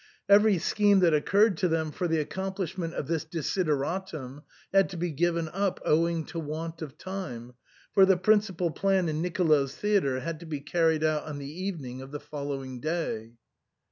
[0.27, 4.41] Every scheme that occurred to them for the accomplishment of this desideratum
[4.73, 7.53] had to be given up owing to want of time,
[7.93, 12.01] for the principal plan in Nicolo's theatre had to be carried out on the evening
[12.01, 13.33] of the fol lowing day.